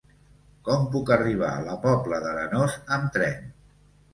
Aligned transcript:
Com 0.69 0.87
puc 0.95 1.11
arribar 1.17 1.51
a 1.57 1.61
la 1.67 1.75
Pobla 1.85 2.23
d'Arenós 2.25 2.79
amb 2.99 3.15
tren? 3.19 3.41